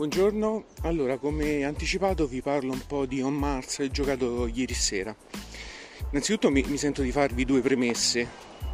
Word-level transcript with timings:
Buongiorno, 0.00 0.64
allora 0.84 1.18
come 1.18 1.62
anticipato 1.62 2.26
vi 2.26 2.40
parlo 2.40 2.72
un 2.72 2.80
po' 2.86 3.04
di 3.04 3.20
On 3.20 3.34
Mars 3.34 3.86
giocato 3.90 4.46
ieri 4.46 4.72
sera. 4.72 5.14
Innanzitutto 6.08 6.50
mi, 6.50 6.64
mi 6.68 6.78
sento 6.78 7.02
di 7.02 7.12
farvi 7.12 7.44
due 7.44 7.60
premesse. 7.60 8.26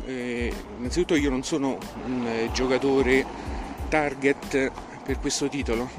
Eh, 0.07 0.53
innanzitutto 0.79 1.17
io 1.17 1.29
non 1.29 1.43
sono 1.43 1.79
un 2.05 2.25
eh, 2.29 2.51
giocatore 2.53 3.27
target 3.89 4.71
per 5.05 5.19
questo 5.19 5.49
titolo. 5.49 5.91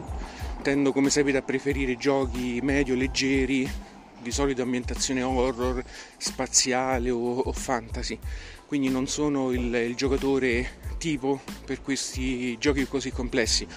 Tendo 0.62 0.94
come 0.94 1.10
sapete 1.10 1.36
a 1.36 1.42
preferire 1.42 1.98
giochi 1.98 2.62
medio, 2.64 2.96
leggeri, 2.96 3.70
di 4.22 4.32
solito 4.32 4.62
ambientazione 4.62 5.24
horror, 5.24 5.84
spaziale 6.16 7.10
o, 7.10 7.40
o 7.40 7.52
fantasy. 7.52 8.18
Quindi 8.66 8.88
non 8.88 9.08
sono 9.08 9.52
il, 9.52 9.76
il 9.76 9.96
giocatore 9.96 10.87
tipo 10.98 11.40
per 11.66 11.82
questi 11.82 12.58
giochi 12.58 12.88
così 12.88 13.12
complessi 13.12 13.68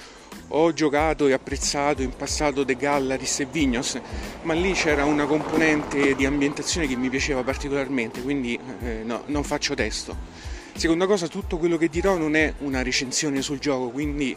ho 0.52 0.73
giocato 0.73 1.29
e 1.29 1.33
apprezzato 1.33 2.02
in 2.02 2.10
passato 2.10 2.65
The 2.65 2.74
Gallaris 2.74 3.41
e 3.41 3.46
Vignos, 3.46 4.01
ma 4.43 4.55
lì 4.55 4.73
c'era 4.73 5.05
una 5.05 5.27
componente 5.27 6.15
di 6.15 6.27
ambientazione 6.27 6.88
che 6.88 6.96
mi 6.96 7.09
piaceva 7.09 7.43
particolarmente, 7.43 8.20
quindi 8.23 8.59
eh, 8.83 9.02
no, 9.05 9.23
non 9.27 9.45
faccio 9.45 9.74
testo. 9.74 10.16
Seconda 10.74 11.06
cosa, 11.06 11.29
tutto 11.29 11.59
quello 11.59 11.77
che 11.77 11.88
dirò 11.88 12.16
non 12.16 12.34
è 12.34 12.55
una 12.59 12.83
recensione 12.83 13.43
sul 13.43 13.59
gioco, 13.59 13.91
quindi 13.91 14.37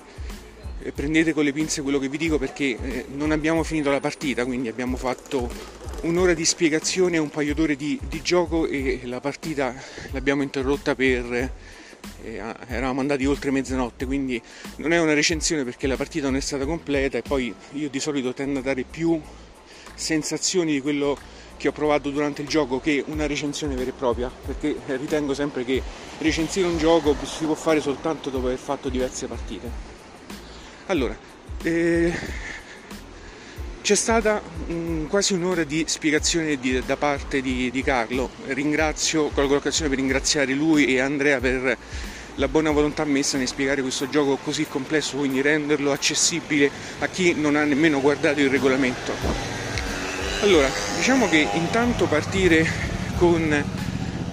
eh, 0.83 0.91
prendete 0.91 1.33
con 1.33 1.45
le 1.45 1.53
pinze 1.53 1.81
quello 1.81 1.97
che 1.97 2.09
vi 2.09 2.17
dico 2.17 2.37
perché 2.37 2.77
eh, 2.79 3.05
non 3.13 3.31
abbiamo 3.31 3.63
finito 3.63 3.89
la 3.89 3.99
partita, 3.99 4.45
quindi 4.45 4.67
abbiamo 4.67 4.97
fatto 4.97 5.49
un'ora 6.01 6.33
di 6.33 6.45
spiegazione 6.45 7.15
e 7.15 7.19
un 7.19 7.29
paio 7.29 7.55
d'ore 7.55 7.75
di, 7.75 7.99
di 8.07 8.21
gioco 8.21 8.67
e 8.67 9.01
la 9.05 9.19
partita 9.19 9.73
l'abbiamo 10.11 10.43
interrotta 10.43 10.93
per 10.93 11.51
eravamo 12.23 13.01
andati 13.01 13.25
oltre 13.25 13.51
mezzanotte, 13.51 14.05
quindi 14.05 14.41
non 14.77 14.93
è 14.93 14.99
una 14.99 15.13
recensione 15.13 15.63
perché 15.63 15.87
la 15.87 15.95
partita 15.95 16.27
non 16.27 16.37
è 16.37 16.41
stata 16.41 16.65
completa 16.65 17.17
e 17.17 17.21
poi 17.21 17.53
io 17.71 17.89
di 17.89 17.99
solito 17.99 18.33
tendo 18.33 18.59
a 18.59 18.61
dare 18.61 18.83
più 18.83 19.19
sensazioni 19.95 20.73
di 20.73 20.81
quello 20.81 21.17
che 21.57 21.67
ho 21.67 21.71
provato 21.71 22.09
durante 22.09 22.41
il 22.41 22.47
gioco 22.47 22.79
che 22.79 23.03
una 23.07 23.27
recensione 23.27 23.75
vera 23.75 23.89
e 23.89 23.93
propria, 23.93 24.29
perché 24.29 24.75
ritengo 24.97 25.33
sempre 25.33 25.63
che 25.63 25.81
recensire 26.17 26.67
un 26.67 26.77
gioco 26.77 27.15
si 27.23 27.45
può 27.45 27.55
fare 27.55 27.79
soltanto 27.79 28.29
dopo 28.29 28.47
aver 28.47 28.57
fatto 28.57 28.89
diverse 28.89 29.27
partite. 29.27 29.69
Allora, 30.87 31.17
eh, 31.61 32.13
c'è 33.83 33.95
stata 33.95 34.41
um, 34.67 35.07
quasi 35.09 35.33
un'ora 35.33 35.65
di 35.65 35.83
spiegazione 35.85 36.57
di, 36.57 36.81
da 36.85 36.95
parte 36.95 37.41
di, 37.41 37.69
di 37.69 37.83
Carlo, 37.83 38.29
ringrazio, 38.45 39.27
colgo 39.27 39.55
l'occasione 39.55 39.89
per 39.89 39.99
ringraziare 39.99 40.53
lui 40.53 40.85
e 40.85 41.01
Andrea 41.01 41.41
per 41.41 41.77
la 42.35 42.47
buona 42.47 42.71
volontà 42.71 43.03
messa 43.03 43.37
nel 43.37 43.45
spiegare 43.45 43.81
questo 43.81 44.07
gioco 44.07 44.37
così 44.37 44.65
complesso, 44.69 45.17
quindi 45.17 45.41
renderlo 45.41 45.91
accessibile 45.91 46.71
a 46.99 47.07
chi 47.07 47.33
non 47.33 47.57
ha 47.57 47.65
nemmeno 47.65 47.99
guardato 47.99 48.39
il 48.39 48.49
regolamento. 48.49 49.11
Allora, 50.43 50.69
diciamo 50.95 51.27
che 51.27 51.45
intanto 51.51 52.05
partire 52.05 52.65
con 53.17 53.65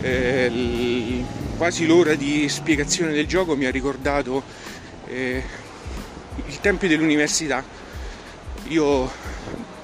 eh, 0.00 0.48
l- 0.48 1.24
quasi 1.56 1.86
l'ora 1.86 2.14
di 2.14 2.48
spiegazione 2.48 3.12
del 3.12 3.26
gioco 3.26 3.56
mi 3.56 3.64
ha 3.64 3.70
ricordato 3.72 4.44
eh, 5.08 5.42
il 6.46 6.60
tempo 6.60 6.86
dell'università. 6.86 7.88
Io 8.68 9.10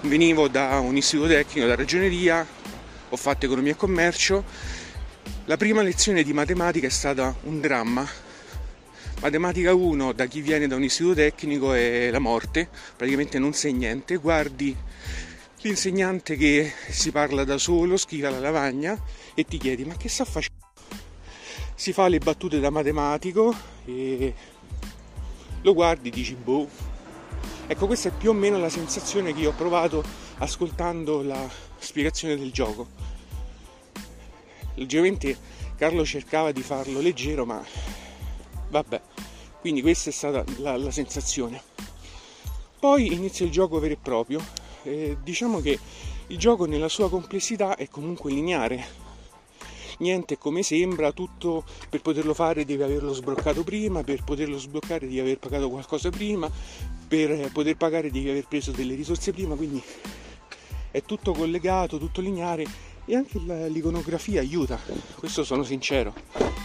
venivo 0.03 0.49
da 0.49 0.79
un 0.79 0.97
istituto 0.97 1.29
tecnico, 1.29 1.67
da 1.67 1.75
ragioneria, 1.75 2.47
ho 3.09 3.17
fatto 3.17 3.47
economia 3.47 3.73
e 3.73 3.77
commercio 3.77 4.45
la 5.49 5.57
prima 5.57 5.81
lezione 5.81 6.25
di 6.25 6.33
matematica 6.33 6.89
è 6.89 6.91
stata 6.91 7.33
un 7.45 7.61
dramma. 7.61 8.05
Matematica 9.21 9.73
1 9.73 10.13
da 10.13 10.27
chi 10.27 10.41
viene 10.41 10.67
da 10.67 10.75
un 10.75 10.83
istituto 10.83 11.15
tecnico 11.15 11.73
è 11.73 12.11
la 12.11 12.19
morte, 12.19 12.69
praticamente 12.97 13.39
non 13.39 13.53
sai 13.53 13.73
niente, 13.73 14.17
guardi 14.17 14.77
l'insegnante 15.61 16.37
che 16.37 16.73
si 16.91 17.13
parla 17.13 17.45
da 17.45 17.59
solo, 17.59 17.97
scrive 17.97 18.27
alla 18.27 18.41
lavagna 18.41 19.01
e 19.35 19.45
ti 19.45 19.57
chiedi 19.57 19.85
ma 19.85 19.97
che 19.97 20.09
sta 20.09 20.25
facendo? 20.25 20.65
Si 21.77 21.93
fa 21.93 22.09
le 22.09 22.19
battute 22.19 22.59
da 22.59 22.71
matematico 22.71 23.55
e 23.85 24.35
lo 25.63 25.75
guardi 25.75 26.11
dici 26.11 26.35
boh. 26.35 26.69
Ecco 27.67 27.87
questa 27.87 28.09
è 28.09 28.13
più 28.13 28.31
o 28.31 28.33
meno 28.33 28.59
la 28.59 28.69
sensazione 28.69 29.33
che 29.33 29.41
io 29.41 29.51
ho 29.51 29.55
provato 29.55 30.03
ascoltando 30.39 31.23
la 31.23 31.49
spiegazione 31.79 32.37
del 32.37 32.53
gioco 32.53 33.07
Logicamente 34.77 35.37
Carlo 35.77 36.05
cercava 36.05 36.53
di 36.53 36.63
farlo 36.63 37.01
leggero, 37.01 37.45
ma 37.45 37.63
vabbè, 38.71 39.01
quindi 39.61 39.83
questa 39.83 40.11
è 40.11 40.13
stata 40.13 40.45
la, 40.59 40.77
la 40.77 40.91
sensazione. 40.91 41.63
Poi 42.79 43.13
inizia 43.13 43.45
il 43.45 43.53
gioco 43.53 43.79
vero 43.79 43.95
e 43.95 43.99
proprio. 44.01 44.43
Eh, 44.83 45.17
diciamo 45.23 45.61
che 45.61 45.79
il 46.29 46.39
gioco 46.39 46.67
nella 46.67 46.89
sua 46.89 47.09
complessità 47.09 47.77
è 47.77 47.89
comunque 47.89 48.31
lineare. 48.33 49.05
Niente 49.99 50.37
come 50.37 50.63
sembra, 50.63 51.13
tutto 51.13 51.65
per 51.89 52.03
poterlo 52.03 52.35
fare 52.35 52.67
devi 52.67 52.83
averlo 52.83 53.15
sbloccato 53.15 53.65
prima, 53.65 54.03
per 54.03 54.25
poterlo 54.25 54.59
sbloccare 54.59 55.01
devi 55.07 55.21
aver 55.21 55.39
pagato 55.39 55.71
qualcosa 55.71 56.11
prima, 56.11 56.51
per 57.07 57.51
poter 57.53 57.77
pagare 57.77 58.11
devi 58.11 58.29
aver 58.31 58.47
preso 58.47 58.73
delle 58.73 58.95
risorse 58.95 59.33
prima, 59.33 59.55
quindi 59.55 59.83
è 60.91 61.03
tutto 61.03 61.33
collegato, 61.33 61.99
tutto 61.99 62.21
lineare 62.21 62.65
e 63.05 63.15
anche 63.15 63.39
l'iconografia 63.39 64.41
aiuta, 64.41 64.79
questo 65.17 65.45
sono 65.45 65.63
sincero, 65.63 66.13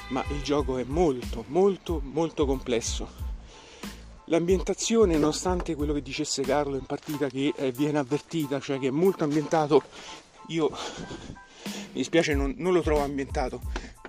ma 0.10 0.24
il 0.32 0.42
gioco 0.42 0.78
è 0.78 0.84
molto 0.84 1.46
molto 1.48 2.02
molto 2.04 2.46
complesso. 2.46 3.30
L'ambientazione, 4.26 5.18
nonostante 5.18 5.76
quello 5.76 5.94
che 5.94 6.02
dicesse 6.02 6.42
Carlo 6.42 6.78
in 6.78 6.86
partita 6.86 7.28
che 7.28 7.54
viene 7.76 8.00
avvertita, 8.00 8.60
cioè 8.60 8.80
che 8.80 8.88
è 8.88 8.92
molto 8.92 9.26
ambientato, 9.26 9.84
io 10.48 10.70
mi 10.70 12.00
dispiace 12.00 12.34
non, 12.34 12.54
non 12.58 12.74
lo 12.74 12.82
trovo 12.82 13.02
ambientato. 13.02 13.62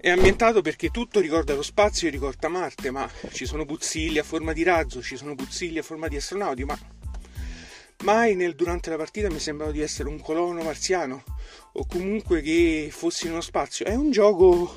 È 0.02 0.10
ambientato 0.10 0.62
perché 0.62 0.90
tutto 0.90 1.20
ricorda 1.20 1.54
lo 1.54 1.62
spazio 1.62 2.08
e 2.08 2.10
ricorda 2.10 2.48
Marte, 2.48 2.90
ma 2.90 3.08
ci 3.30 3.46
sono 3.46 3.64
puzzilli 3.64 4.18
a 4.18 4.24
forma 4.24 4.52
di 4.52 4.64
razzo, 4.64 5.00
ci 5.00 5.16
sono 5.16 5.36
puzzilli 5.36 5.78
a 5.78 5.84
forma 5.84 6.08
di 6.08 6.16
astronauti, 6.16 6.64
ma 6.64 6.76
mai 8.02 8.34
nel, 8.34 8.56
durante 8.56 8.90
la 8.90 8.96
partita 8.96 9.30
mi 9.30 9.38
sembrava 9.38 9.70
di 9.70 9.80
essere 9.80 10.08
un 10.08 10.20
colono 10.20 10.60
marziano 10.64 11.22
o 11.74 11.86
comunque 11.86 12.42
che 12.42 12.88
fossi 12.90 13.26
in 13.26 13.32
uno 13.32 13.40
spazio. 13.40 13.84
È 13.84 13.94
un 13.94 14.10
gioco, 14.10 14.74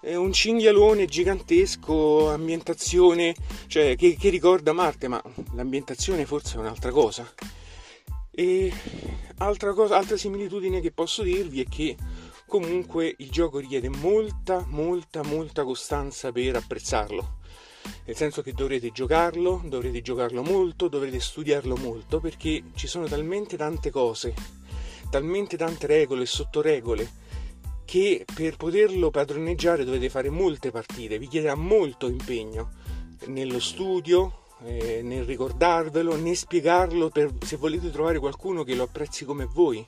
è 0.00 0.16
un 0.16 0.32
cinghialone 0.32 1.06
gigantesco, 1.06 2.32
ambientazione, 2.32 3.32
cioè 3.68 3.94
che, 3.94 4.16
che 4.16 4.28
ricorda 4.28 4.72
Marte, 4.72 5.06
ma 5.06 5.22
l'ambientazione 5.54 6.26
forse 6.26 6.56
è 6.56 6.58
un'altra 6.58 6.90
cosa. 6.90 7.32
E 8.32 8.72
altra, 9.36 9.72
cosa, 9.72 9.96
altra 9.96 10.16
similitudine 10.16 10.80
che 10.80 10.90
posso 10.90 11.22
dirvi 11.22 11.60
è 11.60 11.68
che 11.68 11.96
comunque 12.48 13.14
il 13.18 13.30
gioco 13.30 13.58
richiede 13.58 13.88
molta, 13.88 14.64
molta, 14.66 15.22
molta 15.22 15.62
costanza 15.62 16.32
per 16.32 16.56
apprezzarlo 16.56 17.36
nel 18.04 18.16
senso 18.16 18.42
che 18.42 18.52
dovrete 18.52 18.90
giocarlo, 18.90 19.62
dovrete 19.64 20.02
giocarlo 20.02 20.42
molto, 20.42 20.88
dovrete 20.88 21.20
studiarlo 21.20 21.76
molto 21.76 22.20
perché 22.20 22.64
ci 22.74 22.86
sono 22.86 23.06
talmente 23.06 23.56
tante 23.56 23.90
cose, 23.90 24.34
talmente 25.10 25.56
tante 25.56 25.86
regole 25.86 26.22
e 26.22 26.26
sottoregole 26.26 27.26
che 27.84 28.24
per 28.34 28.56
poterlo 28.56 29.10
padroneggiare 29.10 29.84
dovete 29.84 30.10
fare 30.10 30.28
molte 30.30 30.70
partite, 30.70 31.18
vi 31.18 31.28
chiederà 31.28 31.54
molto 31.54 32.06
impegno 32.06 32.72
nello 33.26 33.60
studio, 33.60 34.46
eh, 34.64 35.00
nel 35.02 35.24
ricordarvelo, 35.24 36.16
né 36.16 36.34
spiegarlo 36.34 37.08
per, 37.08 37.32
se 37.44 37.56
volete 37.56 37.90
trovare 37.90 38.18
qualcuno 38.18 38.62
che 38.62 38.74
lo 38.74 38.84
apprezzi 38.84 39.24
come 39.24 39.46
voi. 39.46 39.84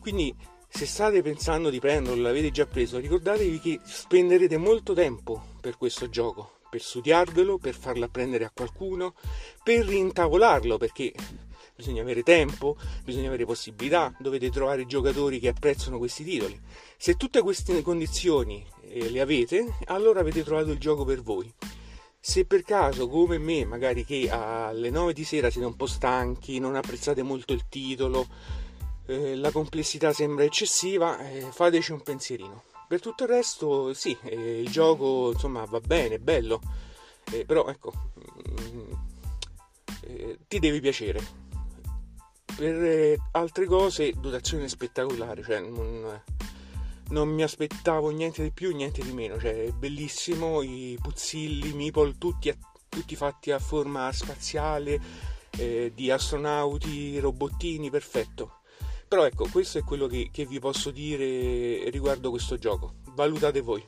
Quindi 0.00 0.34
se 0.70 0.86
state 0.86 1.20
pensando 1.20 1.68
di 1.68 1.80
prenderlo, 1.80 2.22
l'avete 2.22 2.50
già 2.50 2.66
preso, 2.66 2.98
ricordatevi 2.98 3.60
che 3.60 3.80
spenderete 3.82 4.56
molto 4.56 4.94
tempo 4.94 5.42
per 5.60 5.76
questo 5.76 6.08
gioco 6.08 6.58
per 6.70 6.80
studiarvelo, 6.80 7.58
per 7.58 7.74
farlo 7.74 8.06
apprendere 8.06 8.44
a 8.44 8.52
qualcuno, 8.54 9.14
per 9.62 9.84
rintavolarlo, 9.84 10.78
perché 10.78 11.12
bisogna 11.74 12.00
avere 12.00 12.22
tempo, 12.22 12.76
bisogna 13.04 13.26
avere 13.28 13.44
possibilità, 13.44 14.14
dovete 14.18 14.50
trovare 14.50 14.86
giocatori 14.86 15.40
che 15.40 15.48
apprezzano 15.48 15.98
questi 15.98 16.24
titoli. 16.24 16.58
Se 16.96 17.16
tutte 17.16 17.42
queste 17.42 17.82
condizioni 17.82 18.64
eh, 18.84 19.10
le 19.10 19.20
avete, 19.20 19.76
allora 19.86 20.20
avete 20.20 20.44
trovato 20.44 20.70
il 20.70 20.78
gioco 20.78 21.04
per 21.04 21.20
voi. 21.20 21.52
Se 22.22 22.44
per 22.44 22.62
caso, 22.62 23.08
come 23.08 23.38
me, 23.38 23.64
magari 23.64 24.04
che 24.04 24.28
alle 24.30 24.90
9 24.90 25.14
di 25.14 25.24
sera 25.24 25.50
siete 25.50 25.66
un 25.66 25.74
po' 25.74 25.86
stanchi, 25.86 26.58
non 26.58 26.76
apprezzate 26.76 27.22
molto 27.22 27.54
il 27.54 27.66
titolo, 27.68 28.26
eh, 29.10 29.34
la 29.34 29.50
complessità 29.50 30.12
sembra 30.12 30.44
eccessiva, 30.44 31.18
eh, 31.18 31.48
fateci 31.50 31.92
un 31.92 32.02
pensierino. 32.02 32.62
Per 32.86 33.00
tutto 33.00 33.24
il 33.24 33.30
resto, 33.30 33.92
sì, 33.92 34.16
eh, 34.22 34.60
il 34.60 34.70
gioco 34.70 35.30
insomma 35.32 35.64
va 35.64 35.80
bene, 35.80 36.16
è 36.16 36.18
bello, 36.18 36.60
eh, 37.32 37.44
però 37.44 37.66
ecco, 37.68 37.92
mm, 38.16 38.92
eh, 40.02 40.38
ti 40.46 40.58
devi 40.58 40.80
piacere. 40.80 41.48
Per 42.56 42.82
eh, 42.82 43.18
altre 43.32 43.66
cose, 43.66 44.12
dotazione 44.12 44.68
spettacolare, 44.68 45.42
cioè 45.42 45.60
non, 45.60 46.22
non, 47.08 47.28
mi 47.28 47.42
aspettavo 47.42 48.10
niente 48.10 48.42
di 48.42 48.50
più, 48.50 48.74
niente 48.74 49.02
di 49.02 49.12
meno, 49.12 49.38
cioè 49.38 49.70
bellissimo, 49.72 50.62
i 50.62 50.98
puzzilli, 51.00 51.70
i 51.70 51.74
meeple, 51.74 52.18
tutti, 52.18 52.52
tutti 52.88 53.16
fatti 53.16 53.50
a 53.50 53.58
forma 53.58 54.10
spaziale 54.12 55.00
eh, 55.56 55.92
di 55.94 56.10
astronauti, 56.10 57.18
robottini, 57.18 57.90
perfetto. 57.90 58.59
Però 59.10 59.26
ecco, 59.26 59.48
questo 59.50 59.78
è 59.78 59.82
quello 59.82 60.06
che, 60.06 60.28
che 60.30 60.46
vi 60.46 60.60
posso 60.60 60.92
dire 60.92 61.90
riguardo 61.90 62.30
questo 62.30 62.56
gioco. 62.58 62.94
Valutate 63.16 63.60
voi. 63.60 63.84